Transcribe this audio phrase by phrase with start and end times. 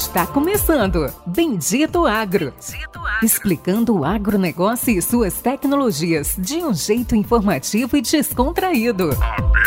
[0.00, 2.54] Está começando Bendito Agro.
[2.54, 3.22] Bendito Agro.
[3.22, 9.10] Explicando o agronegócio e suas tecnologias de um jeito informativo e descontraído.
[9.10, 9.60] Agro.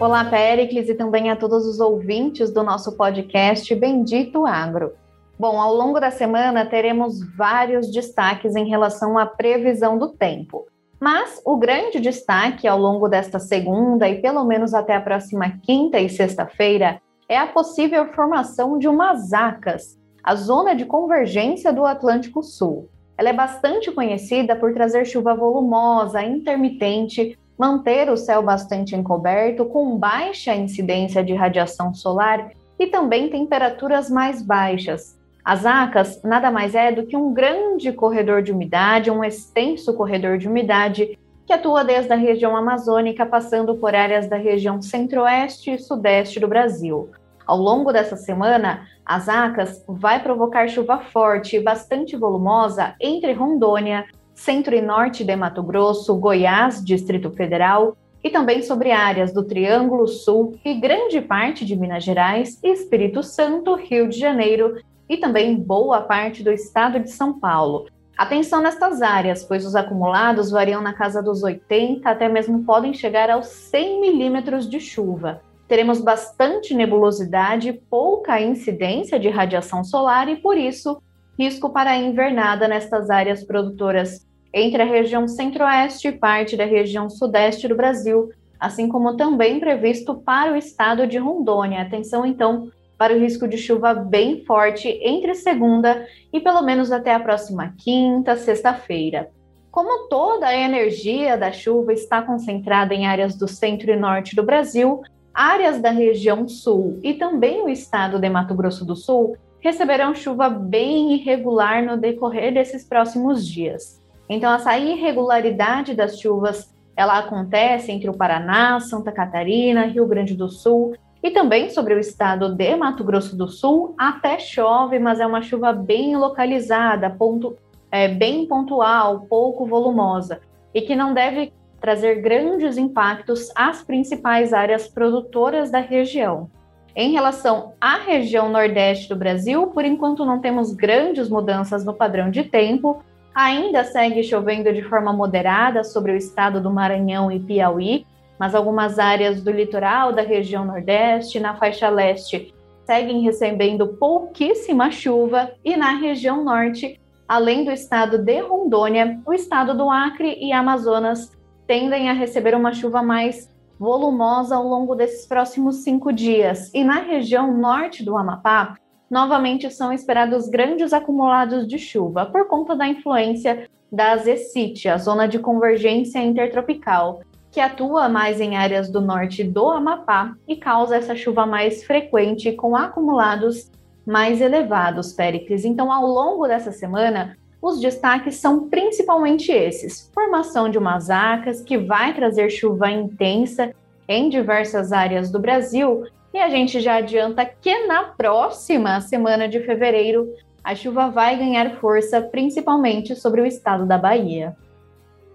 [0.00, 4.92] Olá, Péricles, e também a todos os ouvintes do nosso podcast Bendito Agro.
[5.40, 10.66] Bom, ao longo da semana teremos vários destaques em relação à previsão do tempo.
[11.00, 15.98] Mas o grande destaque ao longo desta segunda e pelo menos até a próxima quinta
[15.98, 22.42] e sexta-feira é a possível formação de umas ACAS, a zona de convergência do Atlântico
[22.42, 22.90] Sul.
[23.16, 29.96] Ela é bastante conhecida por trazer chuva volumosa, intermitente, manter o céu bastante encoberto, com
[29.96, 36.92] baixa incidência de radiação solar e também temperaturas mais baixas, as ACAS nada mais é
[36.92, 42.12] do que um grande corredor de umidade, um extenso corredor de umidade que atua desde
[42.12, 47.10] a região amazônica, passando por áreas da região centro-oeste e sudeste do Brasil.
[47.44, 54.04] Ao longo dessa semana, as ACAS vai provocar chuva forte e bastante volumosa entre Rondônia,
[54.32, 60.06] centro e norte de Mato Grosso, Goiás, Distrito Federal, e também sobre áreas do Triângulo
[60.06, 64.76] Sul e grande parte de Minas Gerais, Espírito Santo, Rio de Janeiro
[65.10, 67.88] e também boa parte do estado de São Paulo.
[68.16, 73.28] Atenção nestas áreas, pois os acumulados variam na casa dos 80 até mesmo podem chegar
[73.28, 75.42] aos 100 milímetros de chuva.
[75.66, 81.02] Teremos bastante nebulosidade, pouca incidência de radiação solar e, por isso,
[81.36, 87.10] risco para a invernada nestas áreas produtoras entre a região centro-oeste e parte da região
[87.10, 91.82] sudeste do Brasil, assim como também previsto para o estado de Rondônia.
[91.82, 92.70] Atenção, então,
[93.00, 97.72] para o risco de chuva bem forte entre segunda e pelo menos até a próxima
[97.78, 99.30] quinta, sexta-feira.
[99.70, 104.42] Como toda a energia da chuva está concentrada em áreas do centro e norte do
[104.42, 105.00] Brasil,
[105.32, 110.50] áreas da região sul e também o estado de Mato Grosso do Sul receberão chuva
[110.50, 113.98] bem irregular no decorrer desses próximos dias.
[114.28, 120.50] Então, essa irregularidade das chuvas ela acontece entre o Paraná, Santa Catarina, Rio Grande do
[120.50, 125.26] Sul e também sobre o estado de Mato Grosso do Sul, até chove, mas é
[125.26, 127.56] uma chuva bem localizada, ponto,
[127.90, 130.40] é, bem pontual, pouco volumosa,
[130.74, 136.50] e que não deve trazer grandes impactos às principais áreas produtoras da região.
[136.94, 142.30] Em relação à região nordeste do Brasil, por enquanto não temos grandes mudanças no padrão
[142.30, 143.02] de tempo,
[143.34, 148.04] ainda segue chovendo de forma moderada sobre o estado do Maranhão e Piauí,
[148.40, 152.54] mas algumas áreas do litoral da região Nordeste, na faixa leste,
[152.86, 156.98] seguem recebendo pouquíssima chuva e na região Norte,
[157.28, 161.30] além do estado de Rondônia, o estado do Acre e Amazonas
[161.66, 163.46] tendem a receber uma chuva mais
[163.78, 166.70] volumosa ao longo desses próximos cinco dias.
[166.72, 168.74] E na região norte do Amapá,
[169.10, 175.26] novamente são esperados grandes acumulados de chuva por conta da influência da Zecite, a zona
[175.26, 181.16] de convergência intertropical, que atua mais em áreas do norte do Amapá e causa essa
[181.16, 183.70] chuva mais frequente com acumulados
[184.06, 185.64] mais elevados, Péricles.
[185.64, 191.76] Então, ao longo dessa semana, os destaques são principalmente esses: formação de umas acas que
[191.76, 193.72] vai trazer chuva intensa
[194.08, 199.60] em diversas áreas do Brasil, e a gente já adianta que na próxima semana de
[199.60, 200.32] fevereiro
[200.62, 204.56] a chuva vai ganhar força, principalmente sobre o estado da Bahia.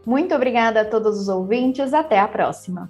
[0.06, 1.94] Muito obrigada a todos os ouvintes.
[1.94, 2.90] Até a próxima.